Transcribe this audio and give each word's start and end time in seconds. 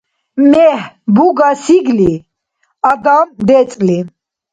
Мегь 0.51 0.85
буга 1.15 1.51
сигли, 1.63 2.13
адам— 2.91 3.27
децӀли. 3.47 3.99